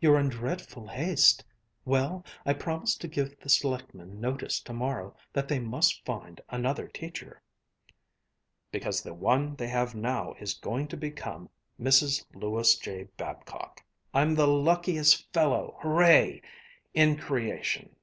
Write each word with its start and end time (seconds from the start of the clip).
"You're 0.00 0.20
in 0.20 0.28
dreadful 0.28 0.86
haste. 0.86 1.44
Well, 1.84 2.24
I'll 2.46 2.54
promise 2.54 2.94
to 2.94 3.08
give 3.08 3.36
the 3.40 3.48
selectmen 3.48 4.20
notice 4.20 4.60
to 4.60 4.72
morrow 4.72 5.16
that 5.32 5.48
they 5.48 5.58
must 5.58 6.04
find 6.04 6.40
another 6.48 6.86
teacher." 6.86 7.42
"Because 8.70 9.02
the 9.02 9.12
one 9.14 9.56
they 9.56 9.66
have 9.66 9.92
now 9.96 10.34
is 10.38 10.54
going 10.54 10.86
to 10.86 10.96
become 10.96 11.50
Mrs. 11.80 12.24
Lewis 12.34 12.76
J. 12.76 13.08
Babcock. 13.16 13.82
I'm 14.14 14.36
the 14.36 14.46
luckiest 14.46 15.32
fellow, 15.32 15.74
hooray! 15.82 16.40
in 16.94 17.16
creation. 17.18 17.96